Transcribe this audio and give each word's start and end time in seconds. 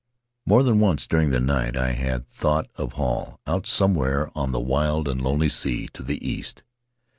More 0.47 0.63
than 0.63 0.79
once 0.79 1.05
during 1.05 1.29
the 1.29 1.39
night 1.39 1.77
I 1.77 1.91
had 1.91 2.25
thought 2.25 2.67
of 2.75 2.93
Hall 2.93 3.39
out 3.45 3.67
somewhere 3.67 4.31
on 4.33 4.51
the 4.51 4.59
wild 4.59 5.07
and 5.07 5.21
lonely 5.21 5.47
sea 5.49 5.89
to 5.93 6.01
the 6.01 6.17
east. 6.27 6.63